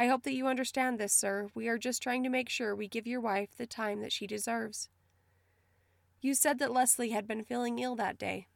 I 0.00 0.06
hope 0.06 0.22
that 0.22 0.32
you 0.32 0.46
understand 0.46 0.98
this, 0.98 1.12
sir. 1.12 1.50
We 1.54 1.68
are 1.68 1.76
just 1.76 2.02
trying 2.02 2.22
to 2.22 2.30
make 2.30 2.48
sure 2.48 2.74
we 2.74 2.88
give 2.88 3.06
your 3.06 3.20
wife 3.20 3.50
the 3.54 3.66
time 3.66 4.00
that 4.00 4.14
she 4.14 4.26
deserves. 4.26 4.88
You 6.22 6.32
said 6.32 6.58
that 6.58 6.72
Leslie 6.72 7.10
had 7.10 7.28
been 7.28 7.44
feeling 7.44 7.78
ill 7.78 7.96
that 7.96 8.16
day. 8.16 8.46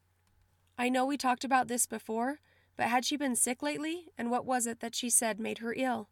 I 0.78 0.88
know 0.88 1.04
we 1.04 1.18
talked 1.18 1.44
about 1.44 1.68
this 1.68 1.84
before, 1.84 2.38
but 2.78 2.86
had 2.86 3.04
she 3.04 3.18
been 3.18 3.36
sick 3.36 3.62
lately, 3.62 4.06
and 4.16 4.30
what 4.30 4.46
was 4.46 4.66
it 4.66 4.80
that 4.80 4.94
she 4.94 5.10
said 5.10 5.38
made 5.38 5.58
her 5.58 5.74
ill? 5.76 6.08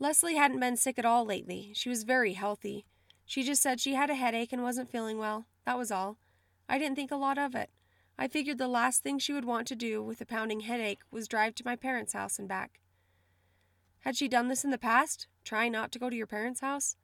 Leslie 0.00 0.34
hadn't 0.34 0.58
been 0.58 0.76
sick 0.76 0.98
at 0.98 1.04
all 1.04 1.24
lately. 1.24 1.70
She 1.72 1.88
was 1.88 2.02
very 2.02 2.32
healthy. 2.32 2.86
She 3.24 3.44
just 3.44 3.62
said 3.62 3.78
she 3.78 3.94
had 3.94 4.10
a 4.10 4.16
headache 4.16 4.52
and 4.52 4.64
wasn't 4.64 4.90
feeling 4.90 5.18
well. 5.18 5.46
That 5.64 5.78
was 5.78 5.92
all. 5.92 6.16
I 6.68 6.76
didn't 6.78 6.96
think 6.96 7.12
a 7.12 7.16
lot 7.16 7.38
of 7.38 7.54
it. 7.54 7.70
I 8.18 8.26
figured 8.26 8.58
the 8.58 8.66
last 8.66 9.04
thing 9.04 9.20
she 9.20 9.32
would 9.32 9.44
want 9.44 9.68
to 9.68 9.76
do 9.76 10.02
with 10.02 10.20
a 10.20 10.26
pounding 10.26 10.62
headache 10.62 11.02
was 11.08 11.28
drive 11.28 11.54
to 11.54 11.64
my 11.64 11.76
parents' 11.76 12.14
house 12.14 12.40
and 12.40 12.48
back. 12.48 12.80
Had 14.00 14.16
she 14.16 14.28
done 14.28 14.48
this 14.48 14.64
in 14.64 14.70
the 14.70 14.78
past? 14.78 15.26
Try 15.44 15.68
not 15.68 15.92
to 15.92 15.98
go 15.98 16.08
to 16.08 16.16
your 16.16 16.26
parents' 16.26 16.60
house? 16.60 16.96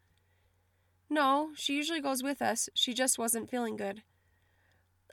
No, 1.11 1.51
she 1.55 1.77
usually 1.77 2.01
goes 2.01 2.23
with 2.23 2.41
us. 2.41 2.69
She 2.75 2.95
just 2.95 3.19
wasn't 3.19 3.51
feeling 3.51 3.77
good. 3.77 4.03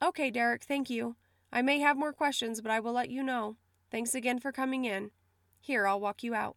Okay, 0.02 0.32
Derek, 0.32 0.64
thank 0.64 0.90
you. 0.90 1.16
I 1.52 1.62
may 1.62 1.80
have 1.80 1.98
more 1.98 2.14
questions, 2.14 2.62
but 2.62 2.72
I 2.72 2.80
will 2.80 2.94
let 2.94 3.10
you 3.10 3.24
know. 3.24 3.58
Thanks 3.92 4.16
again 4.16 4.40
for 4.40 4.52
coming 4.52 4.86
in. 4.86 5.12
Here, 5.60 5.86
I'll 5.86 6.00
walk 6.00 6.24
you 6.24 6.34
out. 6.34 6.56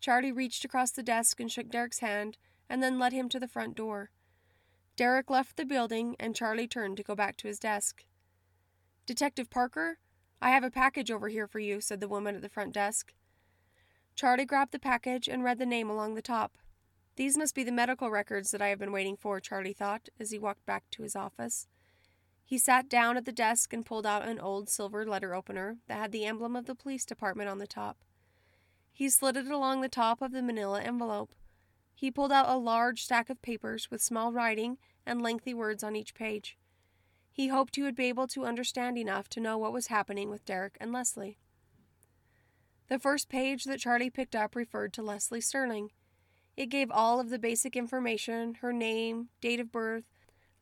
Charlie 0.00 0.32
reached 0.32 0.64
across 0.64 0.92
the 0.92 1.02
desk 1.02 1.40
and 1.40 1.50
shook 1.50 1.68
Derek's 1.68 1.98
hand 1.98 2.38
and 2.70 2.82
then 2.82 2.98
led 2.98 3.12
him 3.12 3.28
to 3.28 3.40
the 3.40 3.48
front 3.48 3.74
door. 3.74 4.10
Derek 4.96 5.28
left 5.28 5.56
the 5.56 5.64
building, 5.64 6.14
and 6.20 6.36
Charlie 6.36 6.68
turned 6.68 6.96
to 6.98 7.02
go 7.02 7.14
back 7.14 7.36
to 7.38 7.48
his 7.48 7.58
desk. 7.58 8.04
Detective 9.06 9.50
Parker, 9.50 9.98
I 10.40 10.50
have 10.50 10.62
a 10.62 10.70
package 10.70 11.10
over 11.10 11.28
here 11.28 11.46
for 11.46 11.58
you, 11.58 11.80
said 11.80 12.00
the 12.00 12.08
woman 12.08 12.36
at 12.36 12.42
the 12.42 12.48
front 12.48 12.72
desk. 12.72 13.12
Charlie 14.14 14.44
grabbed 14.44 14.72
the 14.72 14.78
package 14.78 15.28
and 15.28 15.42
read 15.42 15.58
the 15.58 15.66
name 15.66 15.88
along 15.88 16.14
the 16.14 16.22
top. 16.22 16.58
These 17.16 17.36
must 17.36 17.54
be 17.54 17.64
the 17.64 17.72
medical 17.72 18.10
records 18.10 18.50
that 18.50 18.62
I 18.62 18.68
have 18.68 18.78
been 18.78 18.92
waiting 18.92 19.16
for, 19.16 19.40
Charlie 19.40 19.72
thought, 19.72 20.08
as 20.18 20.30
he 20.30 20.38
walked 20.38 20.64
back 20.66 20.84
to 20.92 21.02
his 21.02 21.16
office. 21.16 21.66
He 22.44 22.58
sat 22.58 22.88
down 22.88 23.16
at 23.16 23.26
the 23.26 23.32
desk 23.32 23.72
and 23.72 23.86
pulled 23.86 24.06
out 24.06 24.26
an 24.26 24.40
old 24.40 24.68
silver 24.68 25.06
letter 25.06 25.34
opener 25.34 25.78
that 25.86 25.98
had 25.98 26.12
the 26.12 26.24
emblem 26.24 26.56
of 26.56 26.66
the 26.66 26.74
police 26.74 27.04
department 27.04 27.48
on 27.48 27.58
the 27.58 27.66
top. 27.66 27.98
He 28.92 29.08
slid 29.08 29.36
it 29.36 29.46
along 29.46 29.80
the 29.80 29.88
top 29.88 30.20
of 30.20 30.32
the 30.32 30.42
manila 30.42 30.82
envelope. 30.82 31.34
He 31.94 32.10
pulled 32.10 32.32
out 32.32 32.48
a 32.48 32.56
large 32.56 33.04
stack 33.04 33.30
of 33.30 33.40
papers 33.40 33.90
with 33.90 34.02
small 34.02 34.32
writing 34.32 34.78
and 35.06 35.22
lengthy 35.22 35.54
words 35.54 35.84
on 35.84 35.94
each 35.94 36.14
page. 36.14 36.58
He 37.30 37.48
hoped 37.48 37.76
he 37.76 37.82
would 37.82 37.94
be 37.94 38.06
able 38.06 38.26
to 38.28 38.44
understand 38.44 38.98
enough 38.98 39.28
to 39.28 39.40
know 39.40 39.56
what 39.56 39.72
was 39.72 39.86
happening 39.86 40.28
with 40.28 40.44
Derek 40.44 40.76
and 40.80 40.92
Leslie. 40.92 41.38
The 42.90 42.98
first 42.98 43.30
page 43.30 43.64
that 43.64 43.80
Charlie 43.80 44.10
picked 44.10 44.36
up 44.36 44.54
referred 44.54 44.92
to 44.94 45.02
Leslie 45.02 45.40
Sterling. 45.40 45.92
It 46.56 46.66
gave 46.66 46.90
all 46.90 47.20
of 47.20 47.30
the 47.30 47.38
basic 47.38 47.76
information 47.76 48.56
her 48.56 48.72
name, 48.72 49.28
date 49.40 49.60
of 49.60 49.72
birth, 49.72 50.04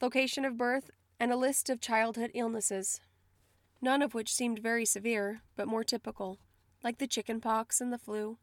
location 0.00 0.44
of 0.44 0.56
birth, 0.56 0.90
and 1.18 1.32
a 1.32 1.36
list 1.36 1.68
of 1.68 1.80
childhood 1.80 2.30
illnesses, 2.34 3.00
none 3.80 4.02
of 4.02 4.14
which 4.14 4.32
seemed 4.32 4.60
very 4.60 4.84
severe, 4.84 5.40
but 5.56 5.66
more 5.66 5.82
typical, 5.82 6.38
like 6.84 6.98
the 6.98 7.08
chicken 7.08 7.40
pox 7.40 7.80
and 7.80 7.92
the 7.92 7.98
flu. 7.98 8.38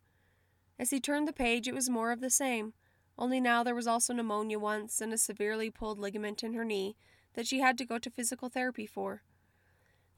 As 0.78 0.90
he 0.90 1.00
turned 1.00 1.28
the 1.28 1.32
page, 1.32 1.68
it 1.68 1.76
was 1.76 1.90
more 1.90 2.12
of 2.12 2.20
the 2.20 2.30
same 2.30 2.74
only 3.18 3.40
now 3.40 3.64
there 3.64 3.76
was 3.76 3.88
also 3.88 4.14
pneumonia 4.14 4.60
once 4.60 5.00
and 5.00 5.14
a 5.14 5.18
severely 5.18 5.70
pulled 5.70 6.00
ligament 6.00 6.44
in 6.44 6.54
her 6.54 6.66
knee 6.66 6.98
that 7.34 7.48
she 7.48 7.60
had 7.60 7.78
to 7.78 7.86
go 7.86 7.98
to 7.98 8.10
physical 8.10 8.50
therapy 8.50 8.86
for. 8.86 9.24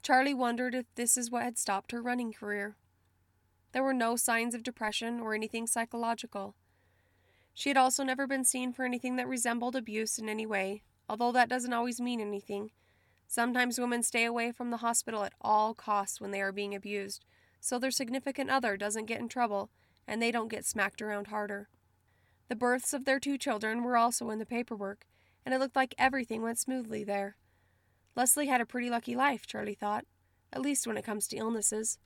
Charlie 0.02 0.34
wondered 0.34 0.74
if 0.74 0.86
this 0.94 1.16
is 1.16 1.30
what 1.30 1.42
had 1.42 1.58
stopped 1.58 1.92
her 1.92 2.02
running 2.02 2.32
career. 2.32 2.76
There 3.72 3.82
were 3.82 3.94
no 3.94 4.16
signs 4.16 4.54
of 4.54 4.62
depression 4.62 5.20
or 5.20 5.34
anything 5.34 5.66
psychological. 5.66 6.54
She 7.54 7.70
had 7.70 7.76
also 7.76 8.04
never 8.04 8.26
been 8.26 8.44
seen 8.44 8.72
for 8.72 8.84
anything 8.84 9.16
that 9.16 9.28
resembled 9.28 9.76
abuse 9.76 10.18
in 10.18 10.28
any 10.28 10.46
way, 10.46 10.82
although 11.08 11.32
that 11.32 11.48
doesn't 11.48 11.72
always 11.72 12.00
mean 12.00 12.20
anything. 12.20 12.70
Sometimes 13.26 13.78
women 13.78 14.02
stay 14.02 14.24
away 14.24 14.52
from 14.52 14.70
the 14.70 14.78
hospital 14.78 15.24
at 15.24 15.34
all 15.40 15.74
costs 15.74 16.20
when 16.20 16.30
they 16.30 16.40
are 16.40 16.52
being 16.52 16.74
abused, 16.74 17.24
so 17.60 17.78
their 17.78 17.90
significant 17.90 18.48
other 18.48 18.76
doesn't 18.76 19.06
get 19.06 19.20
in 19.20 19.28
trouble 19.28 19.70
and 20.06 20.22
they 20.22 20.30
don't 20.30 20.48
get 20.48 20.64
smacked 20.64 21.02
around 21.02 21.26
harder. 21.26 21.68
The 22.48 22.56
births 22.56 22.94
of 22.94 23.04
their 23.04 23.20
two 23.20 23.36
children 23.36 23.82
were 23.82 23.98
also 23.98 24.30
in 24.30 24.38
the 24.38 24.46
paperwork, 24.46 25.06
and 25.44 25.54
it 25.54 25.58
looked 25.58 25.76
like 25.76 25.94
everything 25.98 26.40
went 26.40 26.58
smoothly 26.58 27.04
there. 27.04 27.36
Leslie 28.16 28.46
had 28.46 28.62
a 28.62 28.66
pretty 28.66 28.88
lucky 28.88 29.14
life, 29.14 29.46
Charlie 29.46 29.74
thought, 29.74 30.06
at 30.52 30.62
least 30.62 30.86
when 30.86 30.96
it 30.96 31.04
comes 31.04 31.28
to 31.28 31.36
illnesses. 31.36 31.98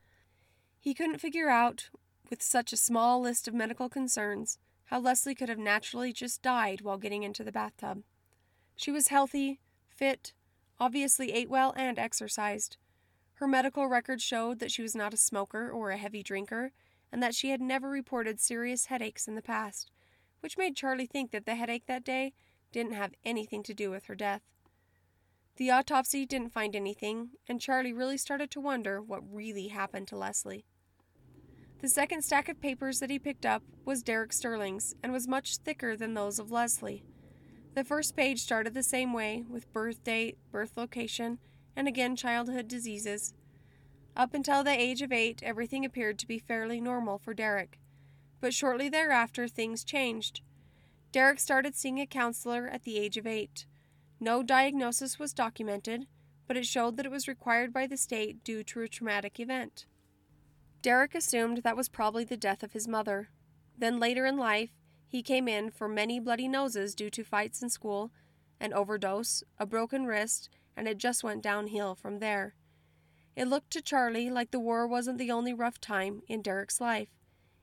He 0.82 0.92
couldn't 0.92 1.22
figure 1.22 1.48
out, 1.48 1.88
with 2.28 2.42
such 2.42 2.74
a 2.74 2.76
small 2.76 3.22
list 3.22 3.48
of 3.48 3.54
medical 3.54 3.88
concerns, 3.88 4.58
how 4.86 5.00
Leslie 5.00 5.34
could 5.34 5.48
have 5.48 5.58
naturally 5.58 6.12
just 6.12 6.42
died 6.42 6.82
while 6.82 6.98
getting 6.98 7.22
into 7.22 7.42
the 7.42 7.50
bathtub. 7.50 8.02
She 8.76 8.90
was 8.90 9.08
healthy, 9.08 9.60
fit, 9.88 10.34
obviously 10.78 11.32
ate 11.32 11.48
well 11.48 11.72
and 11.74 11.98
exercised. 11.98 12.76
Her 13.34 13.48
medical 13.48 13.86
records 13.86 14.22
showed 14.22 14.58
that 14.58 14.70
she 14.70 14.82
was 14.82 14.94
not 14.94 15.14
a 15.14 15.16
smoker 15.16 15.70
or 15.70 15.90
a 15.90 15.96
heavy 15.96 16.22
drinker, 16.22 16.72
and 17.10 17.22
that 17.22 17.34
she 17.34 17.48
had 17.48 17.62
never 17.62 17.88
reported 17.88 18.40
serious 18.40 18.86
headaches 18.86 19.26
in 19.26 19.36
the 19.36 19.40
past 19.40 19.90
which 20.42 20.58
made 20.58 20.76
Charlie 20.76 21.06
think 21.06 21.30
that 21.30 21.46
the 21.46 21.54
headache 21.54 21.86
that 21.86 22.04
day 22.04 22.34
didn't 22.72 22.92
have 22.92 23.14
anything 23.24 23.62
to 23.62 23.72
do 23.72 23.90
with 23.90 24.06
her 24.06 24.14
death. 24.14 24.42
The 25.56 25.70
autopsy 25.70 26.26
didn't 26.26 26.52
find 26.52 26.74
anything, 26.74 27.30
and 27.46 27.60
Charlie 27.60 27.92
really 27.92 28.16
started 28.16 28.50
to 28.52 28.60
wonder 28.60 29.00
what 29.00 29.22
really 29.32 29.68
happened 29.68 30.08
to 30.08 30.16
Leslie. 30.16 30.64
The 31.80 31.88
second 31.88 32.22
stack 32.22 32.48
of 32.48 32.60
papers 32.60 33.00
that 33.00 33.10
he 33.10 33.18
picked 33.18 33.44
up 33.44 33.62
was 33.84 34.02
Derek 34.02 34.32
Sterling's 34.32 34.94
and 35.02 35.12
was 35.12 35.28
much 35.28 35.56
thicker 35.58 35.96
than 35.96 36.14
those 36.14 36.38
of 36.38 36.50
Leslie. 36.50 37.04
The 37.74 37.84
first 37.84 38.16
page 38.16 38.40
started 38.40 38.74
the 38.74 38.82
same 38.82 39.12
way, 39.12 39.44
with 39.48 39.72
birth 39.72 40.04
date, 40.04 40.38
birth 40.50 40.72
location, 40.76 41.38
and 41.74 41.88
again 41.88 42.16
childhood 42.16 42.68
diseases. 42.68 43.34
Up 44.16 44.34
until 44.34 44.62
the 44.62 44.70
age 44.70 45.02
of 45.02 45.12
eight, 45.12 45.42
everything 45.42 45.84
appeared 45.84 46.18
to 46.18 46.26
be 46.26 46.38
fairly 46.38 46.80
normal 46.80 47.18
for 47.18 47.34
Derek 47.34 47.78
but 48.42 48.52
shortly 48.52 48.90
thereafter 48.90 49.48
things 49.48 49.84
changed. 49.84 50.42
Derek 51.12 51.38
started 51.38 51.74
seeing 51.76 52.00
a 52.00 52.06
counselor 52.06 52.68
at 52.68 52.82
the 52.82 52.98
age 52.98 53.16
of 53.16 53.26
eight. 53.26 53.66
No 54.22 54.44
diagnosis 54.44 55.18
was 55.18 55.32
documented, 55.32 56.06
but 56.46 56.56
it 56.56 56.64
showed 56.64 56.96
that 56.96 57.06
it 57.06 57.10
was 57.10 57.26
required 57.26 57.72
by 57.72 57.88
the 57.88 57.96
state 57.96 58.44
due 58.44 58.62
to 58.62 58.82
a 58.82 58.86
traumatic 58.86 59.40
event. 59.40 59.84
Derek 60.80 61.16
assumed 61.16 61.64
that 61.64 61.76
was 61.76 61.88
probably 61.88 62.22
the 62.22 62.36
death 62.36 62.62
of 62.62 62.72
his 62.72 62.86
mother. 62.86 63.30
Then 63.76 63.98
later 63.98 64.24
in 64.24 64.36
life, 64.36 64.70
he 65.08 65.24
came 65.24 65.48
in 65.48 65.72
for 65.72 65.88
many 65.88 66.20
bloody 66.20 66.46
noses 66.46 66.94
due 66.94 67.10
to 67.10 67.24
fights 67.24 67.62
in 67.62 67.68
school, 67.68 68.12
an 68.60 68.72
overdose, 68.72 69.42
a 69.58 69.66
broken 69.66 70.06
wrist, 70.06 70.48
and 70.76 70.86
it 70.86 70.98
just 70.98 71.24
went 71.24 71.42
downhill 71.42 71.96
from 71.96 72.20
there. 72.20 72.54
It 73.34 73.48
looked 73.48 73.72
to 73.72 73.82
Charlie 73.82 74.30
like 74.30 74.52
the 74.52 74.60
war 74.60 74.86
wasn't 74.86 75.18
the 75.18 75.32
only 75.32 75.52
rough 75.52 75.80
time 75.80 76.22
in 76.28 76.42
Derek's 76.42 76.80
life. 76.80 77.10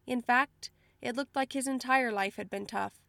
In 0.05 0.21
fact, 0.21 0.71
it 1.01 1.15
looked 1.15 1.37
like 1.37 1.53
his 1.53 1.67
entire 1.67 2.11
life 2.11 2.35
had 2.35 2.49
been 2.49 2.65
tough. 2.65 2.99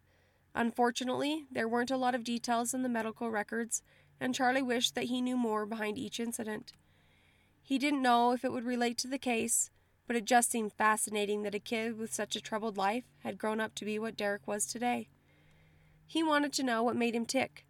Unfortunately, 0.54 1.46
there 1.50 1.68
weren't 1.68 1.90
a 1.90 1.96
lot 1.96 2.14
of 2.14 2.24
details 2.24 2.74
in 2.74 2.82
the 2.82 2.88
medical 2.88 3.30
records, 3.30 3.82
and 4.20 4.34
Charlie 4.34 4.62
wished 4.62 4.94
that 4.94 5.04
he 5.04 5.20
knew 5.20 5.36
more 5.36 5.64
behind 5.64 5.96
each 5.96 6.20
incident. 6.20 6.72
He 7.62 7.78
didn't 7.78 8.02
know 8.02 8.32
if 8.32 8.44
it 8.44 8.52
would 8.52 8.64
relate 8.64 8.98
to 8.98 9.08
the 9.08 9.18
case, 9.18 9.70
but 10.06 10.16
it 10.16 10.24
just 10.24 10.50
seemed 10.50 10.72
fascinating 10.72 11.42
that 11.42 11.54
a 11.54 11.60
kid 11.60 11.96
with 11.96 12.12
such 12.12 12.34
a 12.34 12.40
troubled 12.40 12.76
life 12.76 13.04
had 13.22 13.38
grown 13.38 13.60
up 13.60 13.74
to 13.76 13.84
be 13.84 13.98
what 13.98 14.16
Derek 14.16 14.46
was 14.46 14.66
today. 14.66 15.08
He 16.06 16.22
wanted 16.22 16.52
to 16.54 16.64
know 16.64 16.82
what 16.82 16.96
made 16.96 17.14
him 17.14 17.26
tick, 17.26 17.64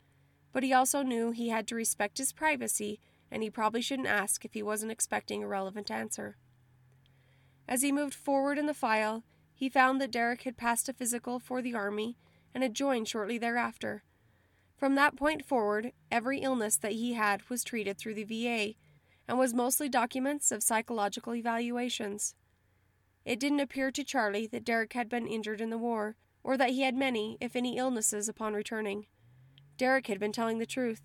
but 0.53 0.63
he 0.63 0.73
also 0.73 1.03
knew 1.03 1.31
he 1.31 1.51
had 1.51 1.67
to 1.69 1.75
respect 1.75 2.17
his 2.17 2.33
privacy 2.33 2.99
and 3.31 3.43
he 3.43 3.51
probably 3.51 3.83
shouldn't 3.83 4.09
ask 4.09 4.45
if 4.45 4.55
he 4.55 4.63
wasn't 4.63 4.91
expecting 4.91 5.45
a 5.45 5.47
relevant 5.47 5.91
answer. 5.91 6.37
As 7.69 7.83
he 7.83 7.93
moved 7.93 8.15
forward 8.15 8.59
in 8.59 8.67
the 8.67 8.75
file, 8.75 9.23
he 9.55 9.69
found 9.69 10.01
that 10.01 10.11
Derek 10.11 10.43
had 10.43 10.57
passed 10.57 10.89
a 10.89 10.93
physical 10.93 11.39
for 11.39 11.63
the 11.63 11.75
Army 11.75 12.17
and 12.55 12.63
had 12.63 12.75
joined 12.75 13.09
shortly 13.09 13.39
thereafter. 13.39 14.03
From 14.77 14.95
that 14.95 15.17
point 15.17 15.45
forward, 15.45 15.93
every 16.11 16.39
illness 16.41 16.77
that 16.77 16.93
he 16.93 17.13
had 17.13 17.49
was 17.49 17.63
treated 17.63 17.99
through 17.99 18.15
the 18.15 18.25
VA 18.25 18.75
and 19.29 19.39
was 19.39 19.55
mostly 19.55 19.89
documents 19.89 20.51
of 20.51 20.63
psychological 20.63 21.35
evaluations. 21.35 22.35
It 23.25 23.39
didn't 23.39 23.61
appear 23.61 23.91
to 23.91 24.03
Charlie 24.03 24.47
that 24.49 24.65
Derek 24.65 24.95
had 24.95 25.09
been 25.09 25.27
injured 25.27 25.61
in 25.61 25.71
the 25.71 25.79
war, 25.79 26.17
or 26.43 26.57
that 26.57 26.71
he 26.71 26.83
had 26.83 26.95
many, 26.95 27.37
if 27.41 27.55
any, 27.55 27.77
illnesses 27.77 28.29
upon 28.29 28.55
returning. 28.55 29.07
Derek 29.77 30.07
had 30.07 30.19
been 30.19 30.33
telling 30.33 30.59
the 30.59 30.67
truth. 30.67 31.03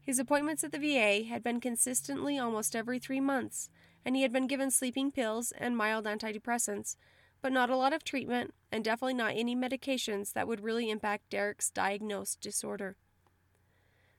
His 0.00 0.18
appointments 0.18 0.64
at 0.64 0.72
the 0.72 0.78
VA 0.78 1.24
had 1.28 1.42
been 1.42 1.60
consistently 1.60 2.38
almost 2.38 2.74
every 2.74 2.98
three 2.98 3.20
months, 3.20 3.70
and 4.04 4.16
he 4.16 4.22
had 4.22 4.32
been 4.32 4.46
given 4.46 4.70
sleeping 4.70 5.12
pills 5.12 5.52
and 5.56 5.76
mild 5.76 6.06
antidepressants, 6.06 6.96
but 7.40 7.52
not 7.52 7.70
a 7.70 7.76
lot 7.76 7.92
of 7.92 8.04
treatment, 8.04 8.52
and 8.72 8.84
definitely 8.84 9.14
not 9.14 9.32
any 9.34 9.54
medications 9.54 10.32
that 10.32 10.48
would 10.48 10.62
really 10.62 10.90
impact 10.90 11.30
Derek's 11.30 11.70
diagnosed 11.70 12.40
disorder. 12.40 12.96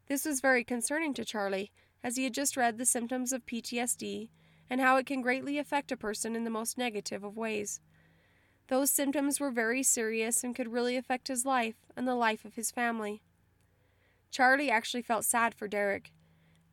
This 0.08 0.26
was 0.26 0.42
very 0.42 0.64
concerning 0.64 1.14
to 1.16 1.26
Charlie, 1.26 1.72
as 2.04 2.16
he 2.16 2.24
had 2.24 2.34
just 2.34 2.58
read 2.58 2.78
the 2.78 2.86
symptoms 2.86 3.32
of 3.32 3.46
PTSD 3.46 4.30
and 4.70 4.82
how 4.82 4.98
it 4.98 5.06
can 5.06 5.22
greatly 5.22 5.58
affect 5.58 5.92
a 5.92 5.98
person 5.98 6.36
in 6.36 6.44
the 6.44 6.50
most 6.50 6.78
negative 6.78 7.24
of 7.24 7.36
ways. 7.36 7.82
Those 8.68 8.92
symptoms 8.92 9.40
were 9.40 9.52
very 9.52 9.82
serious 9.82 10.44
and 10.44 10.56
could 10.56 10.72
really 10.72 10.96
affect 10.96 11.28
his 11.28 11.46
life 11.46 11.76
and 11.98 12.08
the 12.08 12.16
life 12.16 12.46
of 12.46 12.54
his 12.54 12.72
family. 12.72 13.22
Charlie 14.32 14.70
actually 14.70 15.02
felt 15.02 15.26
sad 15.26 15.56
for 15.56 15.68
Derek. 15.68 16.12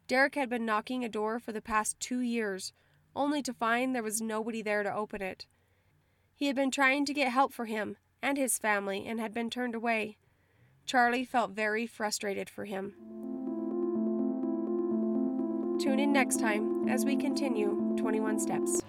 Derek 0.06 0.34
had 0.34 0.50
been 0.50 0.66
knocking 0.66 1.04
a 1.04 1.08
door 1.08 1.38
for 1.38 1.52
the 1.52 1.62
past 1.62 1.98
two 1.98 2.20
years, 2.20 2.72
only 3.14 3.42
to 3.42 3.54
find 3.54 3.94
there 3.94 4.02
was 4.02 4.20
nobody 4.20 4.60
there 4.60 4.82
to 4.82 4.94
open 4.94 5.22
it. 5.22 5.46
He 6.36 6.48
had 6.48 6.54
been 6.54 6.70
trying 6.70 7.06
to 7.06 7.14
get 7.14 7.32
help 7.32 7.54
for 7.54 7.64
him 7.64 7.96
and 8.22 8.36
his 8.36 8.58
family 8.58 9.06
and 9.06 9.18
had 9.18 9.32
been 9.32 9.48
turned 9.48 9.74
away. 9.74 10.18
Charlie 10.84 11.24
felt 11.24 11.52
very 11.52 11.86
frustrated 11.86 12.50
for 12.50 12.66
him. 12.66 12.92
Tune 15.80 15.98
in 15.98 16.12
next 16.12 16.38
time 16.38 16.88
as 16.90 17.06
we 17.06 17.16
continue 17.16 17.94
21 17.96 18.38
Steps. 18.38 18.82